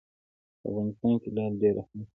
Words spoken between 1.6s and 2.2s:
ډېر اهمیت لري.